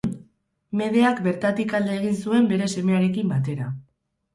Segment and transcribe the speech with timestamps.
[0.81, 3.75] Medeak bertatik alde egin zuen bere semearekin batera.